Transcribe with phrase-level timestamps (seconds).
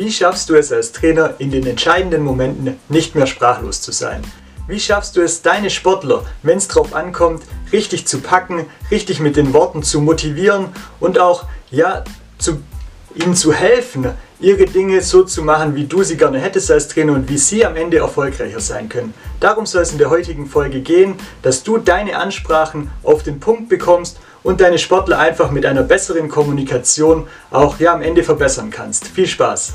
[0.00, 4.22] Wie schaffst du es als Trainer in den entscheidenden Momenten nicht mehr sprachlos zu sein?
[4.66, 9.36] Wie schaffst du es, deine Sportler, wenn es drauf ankommt, richtig zu packen, richtig mit
[9.36, 10.70] den Worten zu motivieren
[11.00, 12.02] und auch ja,
[12.38, 12.62] zu,
[13.14, 14.06] ihnen zu helfen,
[14.40, 17.66] ihre Dinge so zu machen, wie du sie gerne hättest als Trainer und wie sie
[17.66, 19.12] am Ende erfolgreicher sein können.
[19.38, 23.68] Darum soll es in der heutigen Folge gehen, dass du deine Ansprachen auf den Punkt
[23.68, 29.06] bekommst und deine Sportler einfach mit einer besseren Kommunikation auch ja, am Ende verbessern kannst.
[29.06, 29.74] Viel Spaß!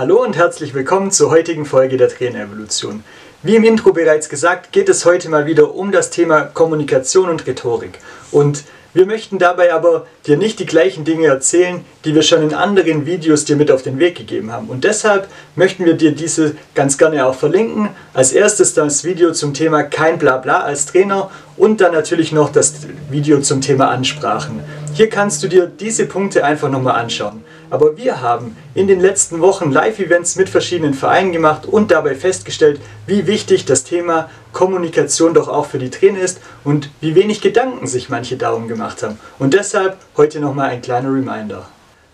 [0.00, 3.04] Hallo und herzlich willkommen zur heutigen Folge der Trainerevolution.
[3.42, 7.46] Wie im Intro bereits gesagt, geht es heute mal wieder um das Thema Kommunikation und
[7.46, 7.98] Rhetorik.
[8.32, 12.54] Und wir möchten dabei aber dir nicht die gleichen Dinge erzählen, die wir schon in
[12.54, 14.70] anderen Videos dir mit auf den Weg gegeben haben.
[14.70, 17.90] Und deshalb möchten wir dir diese ganz gerne auch verlinken.
[18.14, 22.72] Als erstes das Video zum Thema kein Blabla als Trainer und dann natürlich noch das
[23.10, 24.60] Video zum Thema Ansprachen.
[24.92, 27.44] Hier kannst du dir diese Punkte einfach nochmal anschauen.
[27.70, 32.80] Aber wir haben in den letzten Wochen Live-Events mit verschiedenen Vereinen gemacht und dabei festgestellt,
[33.06, 37.86] wie wichtig das Thema Kommunikation doch auch für die Trainer ist und wie wenig Gedanken
[37.86, 39.18] sich manche darum gemacht haben.
[39.38, 41.66] Und deshalb heute nochmal ein kleiner Reminder.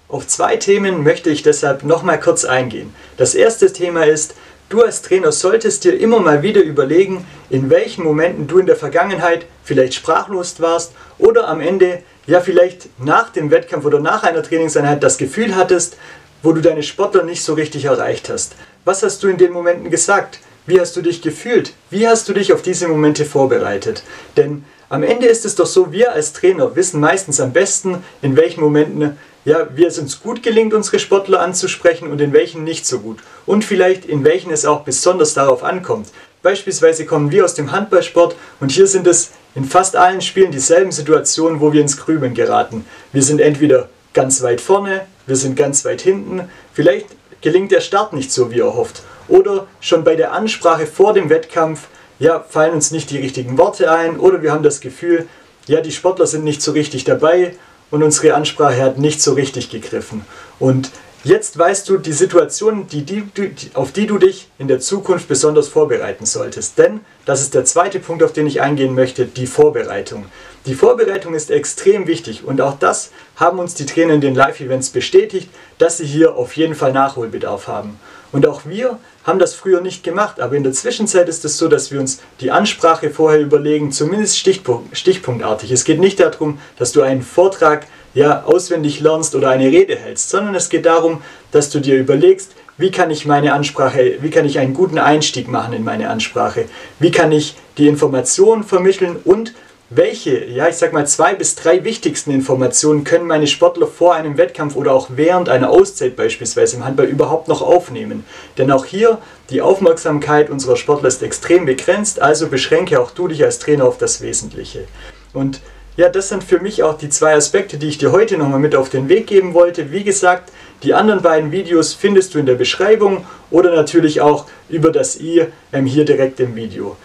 [0.08, 2.94] Auf zwei Themen möchte ich deshalb nochmal kurz eingehen.
[3.16, 4.34] Das erste Thema ist,
[4.68, 8.76] du als Trainer solltest dir immer mal wieder überlegen, in welchen Momenten du in der
[8.76, 14.42] Vergangenheit vielleicht sprachlos warst oder am Ende ja vielleicht nach dem Wettkampf oder nach einer
[14.42, 15.96] Trainingseinheit das Gefühl hattest,
[16.42, 18.54] wo du deine Sportler nicht so richtig erreicht hast.
[18.84, 20.40] Was hast du in den Momenten gesagt?
[20.66, 21.72] Wie hast du dich gefühlt?
[21.90, 24.02] Wie hast du dich auf diese Momente vorbereitet?
[24.36, 28.36] Denn am Ende ist es doch so, wir als Trainer wissen meistens am besten, in
[28.36, 32.84] welchen Momenten ja, wie es uns gut gelingt, unsere Sportler anzusprechen und in welchen nicht
[32.84, 33.20] so gut.
[33.46, 36.08] Und vielleicht in welchen es auch besonders darauf ankommt.
[36.42, 40.90] Beispielsweise kommen wir aus dem Handballsport und hier sind es in fast allen Spielen dieselben
[40.90, 42.84] Situationen, wo wir ins Grübeln geraten.
[43.12, 47.06] Wir sind entweder ganz weit vorne, wir sind ganz weit hinten, vielleicht
[47.40, 49.02] gelingt der Start nicht so, wie erhofft.
[49.28, 51.86] Oder schon bei der Ansprache vor dem Wettkampf,
[52.18, 55.28] ja, fallen uns nicht die richtigen Worte ein oder wir haben das Gefühl,
[55.68, 57.54] ja, die Sportler sind nicht so richtig dabei
[57.90, 60.24] und unsere Ansprache hat nicht so richtig gegriffen.
[60.58, 60.90] Und
[61.24, 65.26] Jetzt weißt du die Situation, die, die, die, auf die du dich in der Zukunft
[65.26, 66.78] besonders vorbereiten solltest.
[66.78, 70.26] Denn, das ist der zweite Punkt, auf den ich eingehen möchte, die Vorbereitung.
[70.66, 74.90] Die Vorbereitung ist extrem wichtig und auch das haben uns die Trainer in den Live-Events
[74.90, 77.98] bestätigt, dass sie hier auf jeden Fall Nachholbedarf haben.
[78.32, 81.68] Und auch wir haben das früher nicht gemacht, aber in der Zwischenzeit ist es so,
[81.68, 85.70] dass wir uns die Ansprache vorher überlegen, zumindest stichpunkt, stichpunktartig.
[85.70, 90.30] Es geht nicht darum, dass du einen Vortrag ja, auswendig lernst oder eine Rede hältst,
[90.30, 91.20] sondern es geht darum,
[91.52, 95.48] dass du dir überlegst, wie kann ich meine Ansprache, wie kann ich einen guten Einstieg
[95.48, 96.64] machen in meine Ansprache,
[96.98, 99.52] wie kann ich die Informationen vermitteln und
[99.90, 104.38] welche, ja, ich sag mal, zwei bis drei wichtigsten Informationen können meine Sportler vor einem
[104.38, 108.24] Wettkampf oder auch während einer Auszeit beispielsweise im Handball überhaupt noch aufnehmen?
[108.56, 109.18] Denn auch hier,
[109.50, 113.98] die Aufmerksamkeit unserer Sportler ist extrem begrenzt, also beschränke auch du dich als Trainer auf
[113.98, 114.88] das Wesentliche.
[115.34, 115.60] Und
[115.96, 118.76] ja, das sind für mich auch die zwei Aspekte, die ich dir heute nochmal mit
[118.76, 119.90] auf den Weg geben wollte.
[119.90, 120.52] Wie gesagt,
[120.82, 125.46] die anderen beiden Videos findest du in der Beschreibung oder natürlich auch über das i
[125.72, 126.96] ähm, hier direkt im Video.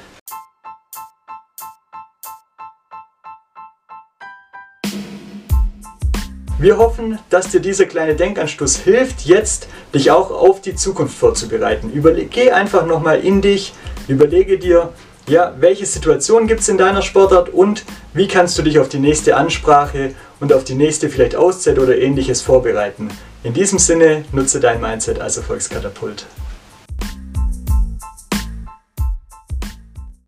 [6.59, 11.91] Wir hoffen, dass dir dieser kleine Denkanstoß hilft, jetzt dich auch auf die Zukunft vorzubereiten.
[11.91, 13.73] Überle geh einfach nochmal in dich,
[14.07, 14.89] überlege dir,
[15.27, 18.99] ja, welche Situationen gibt es in deiner Sportart und wie kannst du dich auf die
[18.99, 23.09] nächste Ansprache und auf die nächste vielleicht Auszeit oder ähnliches vorbereiten.
[23.43, 26.25] In diesem Sinne nutze dein Mindset als Erfolgskatapult.